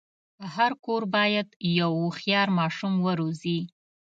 هر 0.53 0.71
کور 0.85 1.03
باید 1.15 1.47
یو 1.79 1.91
هوښیار 2.01 2.47
ماشوم 2.59 2.93
وروزي. 3.05 3.59